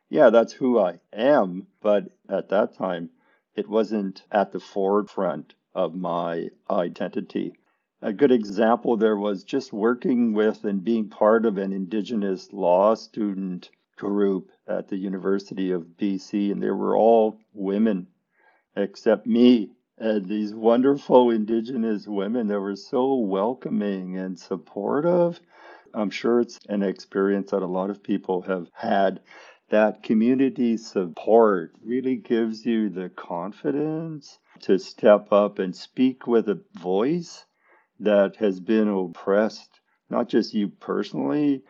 yeah, 0.09 0.31
that's 0.31 0.53
who 0.53 0.79
I 0.79 1.01
am. 1.13 1.67
But 1.81 2.05
at 2.29 2.51
that 2.51 2.77
time, 2.77 3.11
it 3.57 3.69
wasn't 3.69 4.23
at 4.31 4.53
the 4.53 4.61
forefront 4.61 5.55
of 5.75 5.95
my 5.95 6.49
identity. 6.71 7.55
A 8.03 8.13
good 8.13 8.33
example 8.33 8.97
there 8.97 9.17
was 9.17 9.45
just 9.45 9.73
working 9.73 10.35
with 10.35 10.65
and 10.65 10.85
being 10.85 11.09
part 11.09 11.47
of 11.47 11.57
an 11.57 11.73
Indigenous 11.73 12.53
law 12.53 12.95
student 12.95 13.71
group 13.97 14.51
at 14.69 14.89
the 14.89 14.97
University 14.97 15.71
of 15.71 15.97
BC, 15.97 16.53
and 16.53 16.63
they 16.63 16.71
were 16.71 16.97
all 16.97 17.39
women 17.53 18.07
except 18.77 19.27
me. 19.27 19.71
And 19.97 20.27
these 20.27 20.55
wonderful 20.55 21.31
Indigenous 21.31 22.07
women 22.07 22.49
that 22.49 22.61
were 22.61 22.77
so 22.77 23.15
welcoming 23.15 24.19
and 24.19 24.39
supportive. 24.39 25.41
I'm 25.95 26.11
sure 26.11 26.41
it's 26.41 26.59
an 26.69 26.83
experience 26.83 27.53
that 27.53 27.63
a 27.63 27.67
lot 27.67 27.91
of 27.91 28.03
people 28.03 28.43
have 28.43 28.69
had. 28.75 29.21
That 29.71 30.03
community 30.03 30.77
support 30.77 31.73
really 31.83 32.17
gives 32.17 32.67
you 32.67 32.91
the 32.91 33.09
confidence 33.09 34.39
to 34.63 34.79
step 34.79 35.33
up 35.33 35.59
and 35.59 35.75
speak 35.75 36.27
with 36.27 36.49
a 36.49 36.61
voice 36.75 37.45
that 38.01 38.37
has 38.37 38.61
been 38.61 38.89
oppressed, 38.89 39.81
not 40.11 40.29
just 40.29 40.55
you 40.55 40.69
personally, 40.69 41.63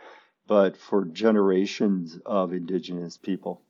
but 0.46 0.76
for 0.76 1.04
generations 1.04 2.18
of 2.26 2.52
Indigenous 2.52 3.16
people. 3.16 3.62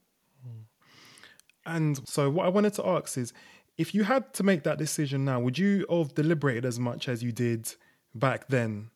And 1.67 2.07
so, 2.07 2.29
what 2.31 2.47
I 2.47 2.51
wanted 2.51 2.75
to 2.75 2.87
ask 2.87 3.17
is 3.17 3.33
if 3.79 3.95
you 3.95 4.05
had 4.05 4.33
to 4.35 4.43
make 4.43 4.63
that 4.65 4.79
decision 4.79 5.25
now, 5.25 5.41
would 5.41 5.59
you 5.59 5.87
have 5.91 6.15
deliberated 6.15 6.65
as 6.65 6.79
much 6.79 7.09
as 7.09 7.23
you 7.23 7.33
did 7.33 7.75
back 8.15 8.49
then 8.49 8.91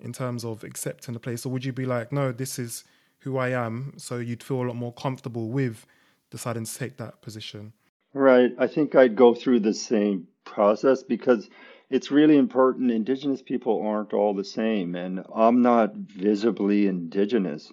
in 0.00 0.12
terms 0.12 0.44
of 0.44 0.64
accepting 0.64 1.14
the 1.14 1.20
place? 1.20 1.44
Or 1.44 1.50
would 1.50 1.64
you 1.64 1.72
be 1.72 1.84
like, 1.84 2.12
no, 2.12 2.32
this 2.32 2.58
is 2.58 2.84
who 3.20 3.38
I 3.38 3.50
am? 3.50 3.94
So 3.96 4.18
you'd 4.18 4.42
feel 4.42 4.62
a 4.62 4.68
lot 4.68 4.76
more 4.76 4.92
comfortable 4.92 5.48
with 5.50 5.84
deciding 6.30 6.64
to 6.64 6.78
take 6.78 6.96
that 6.98 7.22
position? 7.22 7.72
Right. 8.14 8.52
I 8.58 8.66
think 8.66 8.94
I'd 8.94 9.16
go 9.16 9.34
through 9.34 9.60
the 9.60 9.72
same 9.72 10.28
process 10.44 11.02
because 11.02 11.48
it's 11.88 12.10
really 12.10 12.36
important. 12.36 12.90
Indigenous 12.90 13.40
people 13.40 13.80
aren't 13.86 14.12
all 14.12 14.34
the 14.34 14.44
same, 14.44 14.94
and 14.94 15.24
I'm 15.34 15.62
not 15.62 15.94
visibly 15.94 16.86
Indigenous. 16.86 17.72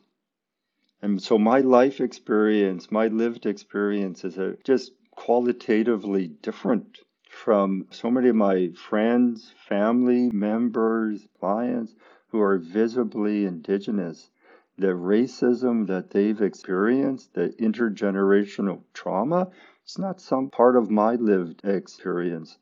And 1.01 1.22
so 1.22 1.38
my 1.38 1.60
life 1.60 2.00
experience, 2.00 2.89
my 2.89 3.08
lived 3.08 3.46
experiences 3.46 4.38
are 4.38 4.58
just 4.63 4.93
qualitatively 5.12 6.27
different 6.27 7.00
from 7.29 7.88
so 7.89 8.10
many 8.10 8.29
of 8.29 8.36
my 8.36 8.69
friends, 8.69 9.53
family 9.67 10.29
members, 10.31 11.27
clients 11.39 11.96
who 12.29 12.39
are 12.39 12.58
visibly 12.58 13.46
Indigenous. 13.46 14.29
The 14.77 14.88
racism 14.88 15.88
that 15.88 16.12
they've 16.12 16.41
experienced, 16.41 17.34
the 17.34 17.50
intergenerational 17.60 18.84
trauma, 18.93 19.50
it's 19.89 19.98
not 19.98 20.22
some 20.22 20.51
part 20.51 20.75
of 20.75 20.91
my 20.91 21.15
lived 21.15 21.65
experience. 21.65 22.60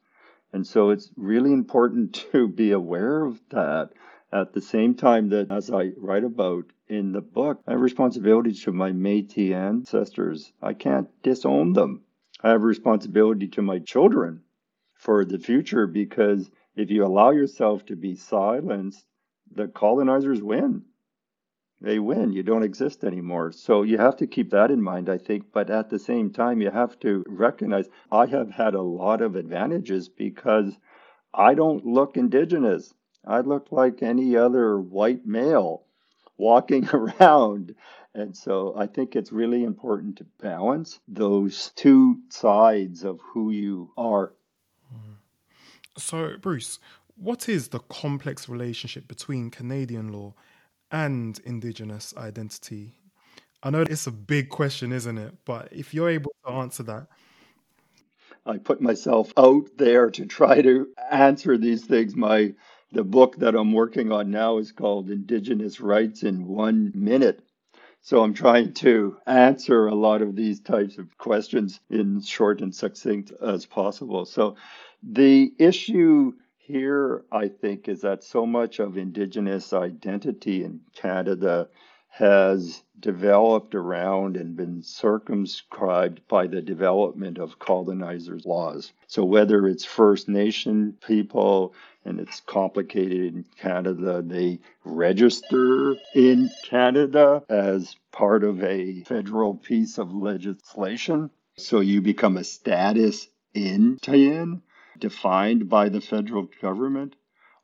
And 0.54 0.66
so 0.66 0.92
it's 0.92 1.12
really 1.18 1.52
important 1.52 2.14
to 2.32 2.48
be 2.48 2.72
aware 2.72 3.26
of 3.26 3.42
that 3.50 3.90
at 4.32 4.54
the 4.54 4.62
same 4.62 4.96
time 4.96 5.28
that, 5.32 5.52
as 5.52 5.70
I 5.70 5.92
write 5.98 6.24
about 6.24 6.72
in 6.88 7.12
the 7.12 7.20
book, 7.20 7.60
I 7.68 7.72
have 7.72 7.82
responsibility 7.82 8.54
to 8.54 8.72
my 8.72 8.94
Metis 8.94 9.52
ancestors. 9.52 10.54
I 10.62 10.72
can't 10.72 11.10
disown 11.22 11.74
them. 11.74 12.06
I 12.42 12.52
have 12.52 12.64
responsibility 12.64 13.50
to 13.50 13.62
my 13.62 13.80
children 13.80 14.44
for 14.94 15.26
the 15.26 15.38
future 15.38 15.86
because 15.86 16.50
if 16.78 16.90
you 16.90 17.04
allow 17.04 17.32
yourself 17.32 17.86
to 17.88 17.98
be 17.98 18.16
silenced, 18.16 19.06
the 19.54 19.68
colonizers 19.68 20.42
win 20.42 20.86
they 21.80 22.00
win. 22.00 22.34
You 22.34 22.44
don't 22.44 22.64
exist 22.64 23.04
anymore. 23.04 23.52
So 23.52 23.84
you 23.84 23.98
have 23.98 24.18
to 24.18 24.28
keep 24.28 24.50
that 24.52 24.72
in 24.72 24.82
mind, 24.82 25.10
I 25.10 25.18
think. 25.18 25.52
But 25.52 25.70
at 25.70 25.90
the 25.90 26.00
same 26.00 26.32
time, 26.32 26.62
you 26.62 26.72
have 26.72 27.00
to 27.02 27.24
recognize 27.28 27.88
I 28.12 28.26
have 28.28 28.50
had 28.50 28.74
a 28.74 28.82
lot 28.82 29.22
of 29.22 29.36
advantages 29.36 30.10
because 30.10 30.78
I 31.34 31.54
don't 31.54 31.86
look 31.86 32.18
indigenous. 32.18 32.94
I 33.26 33.42
look 33.42 33.72
like 33.72 34.02
any 34.02 34.36
other 34.36 34.80
white 34.80 35.26
male 35.26 35.84
walking 36.38 36.88
around. 36.94 37.76
And 38.16 38.36
so 38.36 38.74
I 38.76 38.88
think 38.88 39.16
it's 39.16 39.32
really 39.32 39.64
important 39.64 40.18
to 40.18 40.26
balance 40.42 41.00
those 41.08 41.72
two 41.76 42.22
sides 42.30 43.04
of 43.04 43.20
who 43.22 43.52
you 43.52 43.92
are. 43.98 44.34
So, 45.98 46.38
Bruce, 46.40 46.80
what 47.16 47.50
is 47.50 47.70
the 47.70 47.80
complex 47.80 48.48
relationship 48.48 49.08
between 49.08 49.50
Canadian 49.50 50.12
law 50.12 50.34
and 50.92 51.40
Indigenous 51.46 52.14
identity? 52.18 52.94
I 53.64 53.70
know 53.70 53.82
it's 53.82 54.08
a 54.08 54.12
big 54.12 54.50
question, 54.50 54.92
isn't 54.92 55.18
it? 55.18 55.34
But 55.46 55.70
if 55.72 55.94
you're 55.94 56.10
able 56.10 56.32
to 56.46 56.54
answer 56.54 56.84
that. 56.84 57.08
I 58.46 58.58
put 58.58 58.82
myself 58.82 59.34
out 59.36 59.70
there 59.78 60.10
to 60.12 60.26
try 60.26 60.62
to 60.62 60.88
answer 61.12 61.58
these 61.58 61.86
things. 61.86 62.16
My 62.16 62.54
the 62.94 63.04
book 63.04 63.36
that 63.38 63.56
I'm 63.56 63.74
working 63.74 64.14
on 64.14 64.32
now 64.32 64.60
is 64.60 64.72
called 64.72 65.10
Indigenous 65.10 65.82
Rights 65.82 66.24
in 66.24 66.48
One 66.48 66.94
Minute. 66.96 67.42
So 68.00 68.24
I'm 68.24 68.34
trying 68.34 68.74
to 68.76 69.18
answer 69.28 69.88
a 69.88 69.96
lot 69.96 70.22
of 70.22 70.36
these 70.38 70.62
types 70.62 70.98
of 70.98 71.18
questions 71.18 71.82
in 71.90 72.22
short 72.22 72.62
and 72.62 72.74
succinct 72.74 73.34
as 73.42 73.66
possible. 73.66 74.24
So 74.26 74.56
the 75.04 75.52
issue 75.60 76.34
here, 76.68 77.24
I 77.32 77.48
think, 77.48 77.88
is 77.88 78.02
that 78.02 78.26
so 78.26 78.46
much 78.46 78.80
of 78.80 78.98
Indigenous 78.98 79.72
identity 79.72 80.66
in 80.66 80.82
Canada 80.94 81.70
has 82.10 82.84
developed 83.00 83.74
around 83.74 84.36
and 84.36 84.58
been 84.58 84.82
circumscribed 84.82 86.20
by 86.28 86.48
the 86.48 86.62
development 86.62 87.38
of 87.38 87.58
colonizers' 87.60 88.46
laws. 88.46 88.92
So, 89.08 89.24
whether 89.24 89.66
it's 89.66 89.86
First 89.86 90.28
Nation 90.28 90.98
people, 91.06 91.74
and 92.04 92.20
it's 92.20 92.42
complicated 92.42 93.34
in 93.34 93.46
Canada, 93.58 94.22
they 94.22 94.60
register 94.84 95.96
in 96.14 96.50
Canada 96.66 97.44
as 97.48 97.96
part 98.12 98.44
of 98.44 98.62
a 98.62 99.04
federal 99.04 99.56
piece 99.56 99.98
of 99.98 100.14
legislation. 100.14 101.30
So, 101.56 101.80
you 101.80 102.02
become 102.02 102.36
a 102.36 102.44
status 102.44 103.28
Indian 103.54 104.62
defined 105.00 105.70
by 105.70 105.90
the 105.90 106.02
federal 106.02 106.50
government, 106.62 107.16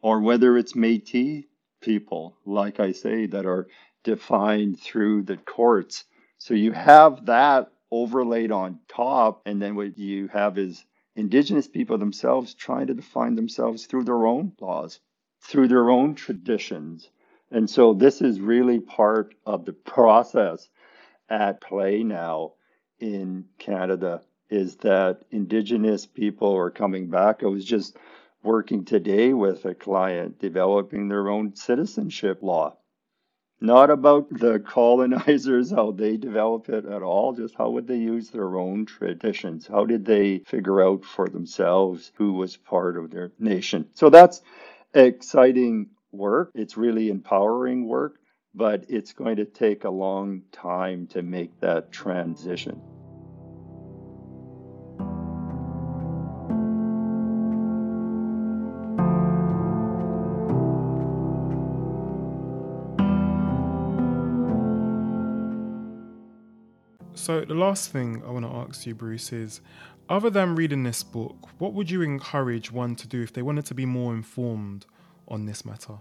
or 0.02 0.20
whether 0.22 0.58
it's 0.58 0.76
Metis 0.76 1.46
people, 1.82 2.38
like 2.46 2.80
I 2.80 2.92
say, 2.92 3.26
that 3.28 3.46
are 3.46 3.68
defined 4.04 4.80
through 4.80 5.24
the 5.24 5.38
courts. 5.38 6.06
So 6.38 6.54
you 6.54 6.72
have 6.72 7.26
that 7.28 7.72
overlaid 7.92 8.52
on 8.52 8.80
top, 8.88 9.42
and 9.46 9.62
then 9.62 9.76
what 9.76 9.98
you 9.98 10.28
have 10.30 10.58
is 10.58 10.84
indigenous 11.16 11.68
people 11.68 11.98
themselves 11.98 12.54
trying 12.54 12.88
to 12.88 12.94
define 12.94 13.36
themselves 13.36 13.86
through 13.86 14.04
their 14.04 14.26
own 14.26 14.54
laws, 14.60 15.00
through 15.42 15.68
their 15.68 15.90
own 15.90 16.16
traditions. 16.16 17.10
And 17.52 17.70
so 17.70 17.94
this 17.94 18.22
is 18.22 18.40
really 18.40 18.80
part 18.80 19.36
of 19.46 19.66
the 19.66 19.74
process 19.74 20.68
at 21.30 21.62
play 21.62 22.04
now 22.04 22.54
in 23.00 23.46
Canada 23.60 24.22
is 24.54 24.76
that 24.78 25.24
indigenous 25.32 26.06
people 26.06 26.56
are 26.56 26.70
coming 26.70 27.10
back. 27.10 27.42
I 27.42 27.48
was 27.48 27.66
just 27.66 27.98
working 28.44 28.86
today 28.86 29.34
with 29.34 29.66
a 29.66 29.74
client 29.74 30.40
developing 30.40 31.08
their 31.08 31.28
own 31.30 31.56
citizenship 31.56 32.44
law. 32.44 32.78
Not 33.60 33.90
about 33.90 34.30
the 34.30 34.60
colonizers, 34.60 35.72
how 35.72 35.92
they 35.92 36.18
develop 36.18 36.70
it 36.70 36.86
at 36.86 37.02
all, 37.02 37.34
just 37.34 37.56
how 37.56 37.72
would 37.72 37.88
they 37.88 37.98
use 37.98 38.30
their 38.30 38.58
own 38.58 38.86
traditions? 38.86 39.66
How 39.66 39.86
did 39.86 40.06
they 40.06 40.40
figure 40.40 40.84
out 40.84 41.04
for 41.04 41.28
themselves 41.28 42.12
who 42.16 42.34
was 42.34 42.56
part 42.56 42.98
of 42.98 43.10
their 43.10 43.32
nation? 43.40 43.88
So 43.94 44.10
that's 44.10 44.42
exciting 44.94 45.90
work. 46.12 46.52
It's 46.54 46.78
really 46.78 47.10
empowering 47.10 47.88
work, 47.88 48.18
but 48.54 48.86
it's 48.90 49.14
going 49.14 49.38
to 49.38 49.46
take 49.46 49.84
a 49.84 49.90
long 49.90 50.44
time 50.52 51.08
to 51.08 51.24
make 51.24 51.60
that 51.62 51.92
transition. 51.92 52.93
So, 67.24 67.40
the 67.40 67.56
last 67.56 67.94
thing 67.94 68.22
I 68.28 68.32
want 68.32 68.44
to 68.44 68.52
ask 68.52 68.86
you, 68.86 68.94
Bruce, 68.94 69.32
is 69.32 69.62
other 70.10 70.30
than 70.30 70.56
reading 70.56 70.84
this 70.84 71.04
book, 71.04 71.48
what 71.58 71.72
would 71.72 71.90
you 71.90 72.02
encourage 72.02 72.70
one 72.70 72.98
to 72.98 73.08
do 73.08 73.24
if 73.24 73.32
they 73.32 73.42
wanted 73.42 73.66
to 73.68 73.74
be 73.74 73.86
more 73.86 74.14
informed 74.14 74.86
on 75.30 75.46
this 75.46 75.64
matter? 75.64 76.00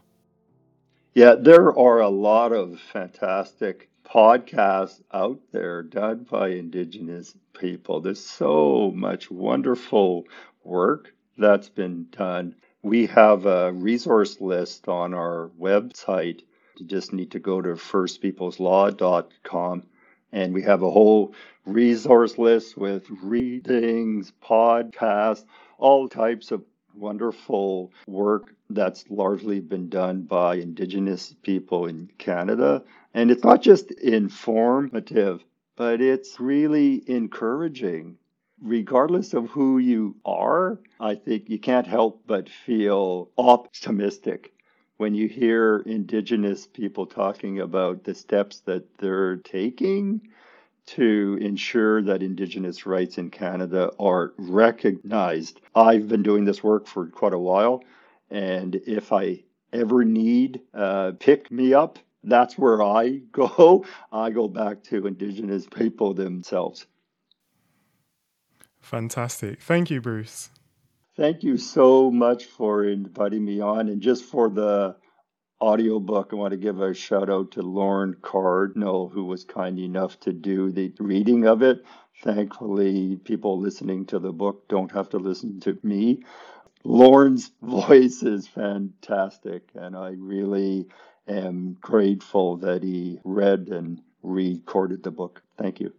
Yeah, 1.14 1.36
there 1.38 1.78
are 1.78 2.00
a 2.00 2.08
lot 2.08 2.50
of 2.50 2.80
fantastic 2.80 3.88
podcasts 4.04 5.00
out 5.14 5.38
there 5.52 5.84
done 5.84 6.26
by 6.28 6.48
Indigenous 6.48 7.36
people. 7.52 8.00
There's 8.00 8.26
so 8.26 8.90
much 8.92 9.30
wonderful 9.30 10.24
work 10.64 11.14
that's 11.38 11.68
been 11.68 12.08
done. 12.10 12.56
We 12.82 13.06
have 13.06 13.46
a 13.46 13.72
resource 13.72 14.40
list 14.40 14.88
on 14.88 15.14
our 15.14 15.52
website. 15.56 16.42
You 16.78 16.86
just 16.86 17.12
need 17.12 17.30
to 17.30 17.38
go 17.38 17.62
to 17.62 17.74
firstpeopleslaw.com 17.74 19.84
and 20.32 20.54
we 20.54 20.62
have 20.62 20.82
a 20.82 20.90
whole 20.90 21.34
resource 21.66 22.38
list 22.38 22.76
with 22.76 23.06
readings, 23.22 24.32
podcasts, 24.42 25.44
all 25.78 26.08
types 26.08 26.50
of 26.50 26.64
wonderful 26.94 27.92
work 28.06 28.54
that's 28.70 29.04
largely 29.10 29.60
been 29.60 29.88
done 29.88 30.22
by 30.22 30.56
Indigenous 30.56 31.34
people 31.42 31.86
in 31.86 32.10
Canada. 32.18 32.82
And 33.14 33.30
it's 33.30 33.44
not 33.44 33.62
just 33.62 33.90
informative, 33.92 35.44
but 35.76 36.00
it's 36.00 36.40
really 36.40 37.02
encouraging. 37.06 38.16
Regardless 38.60 39.34
of 39.34 39.50
who 39.50 39.78
you 39.78 40.16
are, 40.24 40.78
I 41.00 41.16
think 41.16 41.48
you 41.50 41.58
can't 41.58 41.86
help 41.86 42.22
but 42.26 42.48
feel 42.48 43.30
optimistic 43.36 44.51
when 45.02 45.16
you 45.16 45.26
hear 45.26 45.78
Indigenous 45.84 46.64
people 46.64 47.06
talking 47.06 47.58
about 47.58 48.04
the 48.04 48.14
steps 48.14 48.60
that 48.60 48.84
they're 48.98 49.38
taking 49.38 50.20
to 50.86 51.36
ensure 51.40 52.00
that 52.02 52.22
Indigenous 52.22 52.86
rights 52.86 53.18
in 53.18 53.28
Canada 53.28 53.90
are 53.98 54.32
recognized. 54.38 55.60
I've 55.74 56.06
been 56.06 56.22
doing 56.22 56.44
this 56.44 56.62
work 56.62 56.86
for 56.86 57.08
quite 57.08 57.32
a 57.32 57.38
while, 57.38 57.82
and 58.30 58.76
if 58.86 59.12
I 59.12 59.42
ever 59.72 60.04
need 60.04 60.60
uh, 60.72 61.14
pick 61.18 61.50
me 61.50 61.74
up, 61.74 61.98
that's 62.22 62.56
where 62.56 62.80
I 62.80 63.08
go. 63.32 63.84
I 64.12 64.30
go 64.30 64.46
back 64.46 64.84
to 64.84 65.08
Indigenous 65.08 65.66
people 65.66 66.14
themselves. 66.14 66.86
Fantastic. 68.78 69.60
Thank 69.60 69.90
you, 69.90 70.00
Bruce. 70.00 70.50
Thank 71.16 71.42
you 71.42 71.58
so 71.58 72.10
much 72.10 72.46
for 72.46 72.84
inviting 72.86 73.44
me 73.44 73.60
on 73.60 73.88
and 73.88 74.00
just 74.00 74.24
for 74.24 74.48
the 74.48 74.96
audiobook. 75.60 76.30
I 76.32 76.36
want 76.36 76.52
to 76.52 76.56
give 76.56 76.80
a 76.80 76.94
shout 76.94 77.28
out 77.28 77.52
to 77.52 77.62
Lorne 77.62 78.16
Cardinal, 78.22 79.10
who 79.10 79.24
was 79.26 79.44
kind 79.44 79.78
enough 79.78 80.18
to 80.20 80.32
do 80.32 80.72
the 80.72 80.92
reading 80.98 81.46
of 81.46 81.62
it. 81.62 81.84
Thankfully, 82.22 83.16
people 83.16 83.60
listening 83.60 84.06
to 84.06 84.18
the 84.18 84.32
book 84.32 84.68
don't 84.68 84.92
have 84.92 85.10
to 85.10 85.18
listen 85.18 85.60
to 85.60 85.78
me. 85.82 86.22
Lorne's 86.84 87.50
voice 87.62 88.22
is 88.22 88.48
fantastic, 88.48 89.68
and 89.74 89.96
I 89.96 90.14
really 90.18 90.86
am 91.28 91.76
grateful 91.80 92.56
that 92.58 92.82
he 92.82 93.20
read 93.24 93.68
and 93.68 94.00
recorded 94.22 95.02
the 95.02 95.10
book. 95.10 95.42
Thank 95.58 95.80
you. 95.80 95.92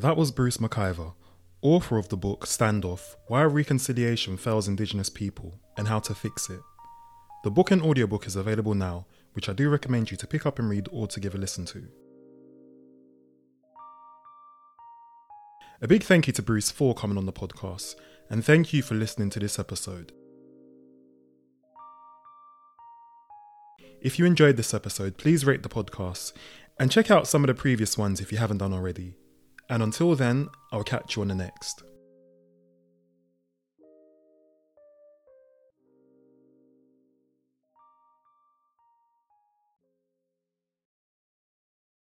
That 0.00 0.18
was 0.18 0.30
Bruce 0.30 0.58
McIvor, 0.58 1.14
author 1.62 1.96
of 1.96 2.10
the 2.10 2.18
book 2.18 2.44
Standoff 2.44 3.16
Why 3.28 3.44
Reconciliation 3.44 4.36
Fails 4.36 4.68
Indigenous 4.68 5.08
People 5.08 5.58
and 5.78 5.88
How 5.88 6.00
to 6.00 6.14
Fix 6.14 6.50
It. 6.50 6.60
The 7.44 7.50
book 7.50 7.70
and 7.70 7.80
audiobook 7.80 8.26
is 8.26 8.36
available 8.36 8.74
now, 8.74 9.06
which 9.32 9.48
I 9.48 9.54
do 9.54 9.70
recommend 9.70 10.10
you 10.10 10.18
to 10.18 10.26
pick 10.26 10.44
up 10.44 10.58
and 10.58 10.68
read 10.68 10.86
or 10.92 11.06
to 11.06 11.18
give 11.18 11.34
a 11.34 11.38
listen 11.38 11.64
to. 11.64 11.88
A 15.80 15.88
big 15.88 16.02
thank 16.02 16.26
you 16.26 16.34
to 16.34 16.42
Bruce 16.42 16.70
for 16.70 16.94
coming 16.94 17.16
on 17.16 17.24
the 17.24 17.32
podcast, 17.32 17.94
and 18.28 18.44
thank 18.44 18.74
you 18.74 18.82
for 18.82 18.96
listening 18.96 19.30
to 19.30 19.40
this 19.40 19.58
episode. 19.58 20.12
If 24.02 24.18
you 24.18 24.26
enjoyed 24.26 24.58
this 24.58 24.74
episode, 24.74 25.16
please 25.16 25.46
rate 25.46 25.62
the 25.62 25.70
podcast 25.70 26.34
and 26.78 26.90
check 26.90 27.10
out 27.10 27.26
some 27.26 27.42
of 27.44 27.48
the 27.48 27.54
previous 27.54 27.96
ones 27.96 28.20
if 28.20 28.30
you 28.30 28.36
haven't 28.36 28.58
done 28.58 28.74
already. 28.74 29.16
And 29.68 29.82
until 29.82 30.14
then, 30.14 30.48
I'll 30.72 30.84
catch 30.84 31.16
you 31.16 31.22
on 31.22 31.28
the 31.28 31.34
next. 31.34 31.82